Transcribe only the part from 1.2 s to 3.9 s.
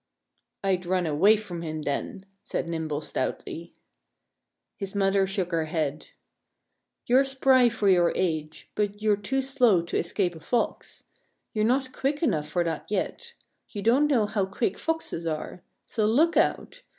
from him then," said Nimble stoutly.